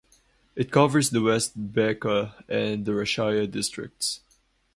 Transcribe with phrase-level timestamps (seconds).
[0.55, 4.21] It covers the West Bekaa and the Rashaya districts.